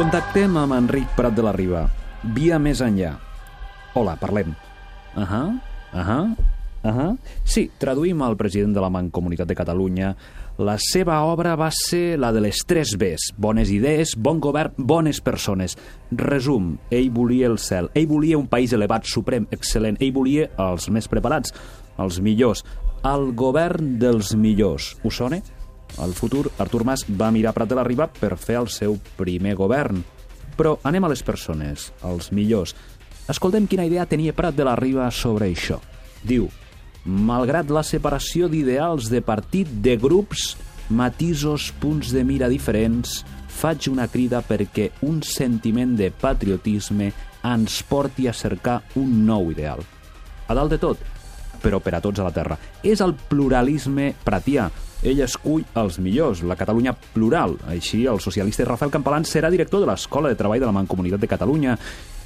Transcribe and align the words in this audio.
Contactem 0.00 0.54
amb 0.56 0.72
Enric 0.72 1.10
Prat 1.12 1.34
de 1.36 1.42
la 1.44 1.50
Riba, 1.52 1.82
via 2.32 2.56
més 2.56 2.78
enllà. 2.80 3.10
Hola, 4.00 4.14
parlem. 4.16 4.54
Ahà, 5.12 5.40
ahà, 5.92 6.16
ahà. 6.88 7.04
Sí, 7.44 7.66
traduïm 7.76 8.24
al 8.24 8.38
president 8.40 8.72
de 8.72 8.80
la 8.80 8.88
Mancomunitat 8.88 9.50
de 9.50 9.58
Catalunya. 9.58 10.14
La 10.56 10.78
seva 10.80 11.18
obra 11.28 11.52
va 11.52 11.68
ser 11.68 12.16
la 12.16 12.32
de 12.32 12.40
les 12.46 12.64
tres 12.64 12.94
Bs. 12.96 13.34
Bones 13.36 13.68
idees, 13.76 14.16
bon 14.16 14.40
govern, 14.40 14.72
bones 14.78 15.20
persones. 15.20 15.76
Resum, 16.16 16.78
ell 16.88 17.12
volia 17.12 17.52
el 17.52 17.60
cel. 17.60 17.92
Ell 17.92 18.08
volia 18.08 18.40
un 18.40 18.48
país 18.48 18.72
elevat, 18.72 19.04
suprem, 19.04 19.50
excel·lent. 19.52 20.00
Ell 20.00 20.16
volia 20.16 20.48
els 20.64 20.88
més 20.88 21.12
preparats, 21.12 21.52
els 22.00 22.24
millors. 22.24 22.64
El 23.04 23.34
govern 23.36 23.98
dels 24.00 24.32
millors. 24.32 24.94
Us 25.04 25.20
sona? 25.20 25.44
Al 26.00 26.14
futur, 26.16 26.48
Artur 26.58 26.84
Mas 26.88 27.04
va 27.04 27.30
mirar 27.30 27.52
Prat 27.52 27.68
de 27.68 27.76
la 27.76 27.84
Riba 27.84 28.08
per 28.08 28.36
fer 28.40 28.56
el 28.60 28.70
seu 28.72 28.96
primer 29.18 29.54
govern. 29.58 30.00
Però 30.56 30.78
anem 30.84 31.04
a 31.04 31.10
les 31.12 31.22
persones, 31.22 31.90
els 32.04 32.30
millors. 32.32 32.74
Escoltem 33.30 33.68
quina 33.68 33.86
idea 33.86 34.08
tenia 34.08 34.34
Prat 34.36 34.56
de 34.56 34.66
la 34.66 34.76
Riba 34.80 35.10
sobre 35.12 35.50
això. 35.50 35.78
Diu, 36.24 36.48
malgrat 37.04 37.70
la 37.70 37.84
separació 37.86 38.48
d'ideals 38.48 39.10
de 39.12 39.20
partit, 39.24 39.68
de 39.84 39.96
grups, 40.00 40.54
matisos, 40.90 41.70
punts 41.80 42.10
de 42.12 42.24
mira 42.26 42.48
diferents, 42.50 43.20
faig 43.60 43.88
una 43.92 44.08
crida 44.08 44.40
perquè 44.42 44.90
un 45.06 45.20
sentiment 45.22 45.94
de 45.96 46.10
patriotisme 46.10 47.12
ens 47.46 47.80
porti 47.88 48.28
a 48.28 48.34
cercar 48.36 48.80
un 49.00 49.24
nou 49.26 49.50
ideal. 49.52 49.80
A 50.48 50.56
dalt 50.56 50.72
de 50.74 50.80
tot, 50.82 51.00
però 51.62 51.80
per 51.80 51.94
a 51.94 52.00
tots 52.02 52.20
a 52.20 52.26
la 52.26 52.34
terra. 52.34 52.58
És 52.82 53.00
el 53.04 53.14
pluralisme 53.14 54.14
pratià. 54.24 54.70
Ell 55.00 55.22
escull 55.24 55.62
els 55.80 55.96
millors, 55.96 56.42
la 56.44 56.58
Catalunya 56.60 56.92
plural. 57.14 57.54
Així, 57.72 58.02
el 58.04 58.20
socialista 58.20 58.66
Rafael 58.68 58.92
Campalans 58.92 59.30
serà 59.32 59.48
director 59.48 59.80
de 59.80 59.88
l'Escola 59.88 60.28
de 60.28 60.36
Treball 60.36 60.60
de 60.60 60.68
la 60.68 60.74
Mancomunitat 60.76 61.22
de 61.22 61.30
Catalunya 61.30 61.76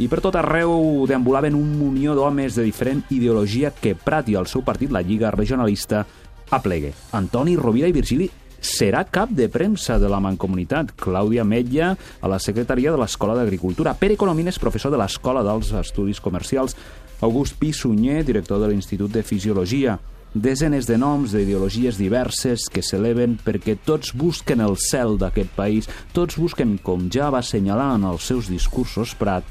i 0.00 0.06
per 0.08 0.22
tot 0.24 0.38
arreu 0.40 1.04
deambulaven 1.08 1.58
un 1.58 1.74
munió 1.76 2.14
d'homes 2.16 2.56
de 2.56 2.64
diferent 2.64 3.02
ideologia 3.12 3.74
que 3.76 3.92
Prat 3.92 4.30
i 4.32 4.38
el 4.40 4.48
seu 4.48 4.64
partit, 4.64 4.88
la 4.88 5.02
Lliga 5.04 5.30
Regionalista, 5.34 6.06
aplegue. 6.48 6.94
Antoni 7.12 7.58
Rovira 7.60 7.90
i 7.90 7.92
Virgili 7.92 8.30
serà 8.62 9.02
cap 9.04 9.28
de 9.36 9.50
premsa 9.52 9.98
de 10.00 10.08
la 10.08 10.22
Mancomunitat. 10.24 10.94
Clàudia 10.96 11.44
Metlla, 11.44 11.90
a 11.92 12.30
la 12.30 12.38
secretaria 12.40 12.94
de 12.94 13.02
l'Escola 13.02 13.36
d'Agricultura. 13.36 13.92
Pere 14.00 14.16
Colomines, 14.16 14.60
professor 14.62 14.94
de 14.94 15.00
l'Escola 15.02 15.44
dels 15.44 15.74
Estudis 15.76 16.22
Comercials. 16.24 16.78
August 17.20 17.58
Pissunyer, 17.60 18.22
director 18.24 18.62
de 18.62 18.72
l'Institut 18.72 19.12
de 19.12 19.22
Fisiologia. 19.22 19.98
Desenes 20.32 20.86
de 20.88 20.96
noms 20.96 21.34
d'ideologies 21.36 21.98
diverses 22.00 22.62
que 22.72 22.80
s'eleven 22.80 23.34
perquè 23.44 23.74
tots 23.84 24.14
busquen 24.16 24.62
el 24.64 24.78
cel 24.80 25.18
d'aquest 25.20 25.50
país, 25.52 25.88
tots 26.16 26.38
busquen, 26.40 26.78
com 26.80 27.10
ja 27.12 27.26
va 27.28 27.42
assenyalar 27.44 27.90
en 27.98 28.06
els 28.08 28.24
seus 28.30 28.48
discursos 28.48 29.12
Prat, 29.20 29.44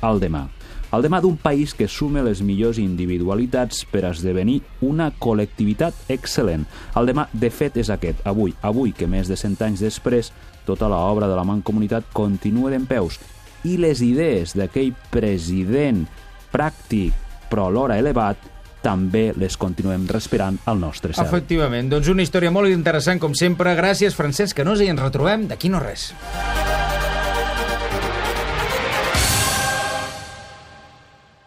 el 0.00 0.22
demà. 0.22 0.46
El 0.96 1.04
demà 1.04 1.20
d'un 1.20 1.36
país 1.36 1.74
que 1.76 1.84
sume 1.84 2.24
les 2.24 2.40
millors 2.40 2.80
individualitats 2.80 3.84
per 3.92 4.06
esdevenir 4.08 4.62
una 4.80 5.10
col·lectivitat 5.12 6.08
excel·lent. 6.12 6.64
El 6.96 7.12
demà, 7.12 7.26
de 7.32 7.50
fet, 7.52 7.76
és 7.76 7.92
aquest, 7.92 8.24
avui, 8.24 8.54
avui 8.64 8.96
que 8.96 9.08
més 9.08 9.28
de 9.28 9.36
cent 9.36 9.58
anys 9.60 9.84
després, 9.84 10.32
tota 10.64 10.88
l'obra 10.88 11.28
de 11.28 11.36
la 11.36 11.44
Mancomunitat 11.44 12.08
continua 12.16 12.72
d'en 12.72 12.88
peus 12.88 13.20
i 13.68 13.76
les 13.76 14.00
idees 14.00 14.56
d'aquell 14.56 14.94
president 15.12 16.06
pràctic 16.52 17.20
però 17.52 17.66
alhora 17.68 17.98
elevat 18.00 18.51
també 18.82 19.30
les 19.38 19.56
continuem 19.60 20.06
respirant 20.10 20.58
al 20.66 20.82
nostre 20.82 21.14
cel. 21.14 21.26
Efectivament, 21.26 21.90
doncs 21.92 22.10
una 22.12 22.26
història 22.26 22.52
molt 22.54 22.72
interessant 22.72 23.22
com 23.22 23.36
sempre. 23.38 23.76
Gràcies, 23.78 24.18
Francesc 24.18 24.58
Canosa, 24.58 24.86
i 24.86 24.92
ens 24.92 25.02
retrobem 25.02 25.48
d'aquí 25.50 25.72
no 25.72 25.82
res. 25.82 26.10